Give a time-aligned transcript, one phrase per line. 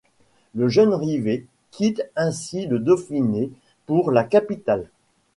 [0.55, 3.51] Le jeune Rivet quitte ainsi le Dauphiné
[3.85, 4.89] pour la capitale.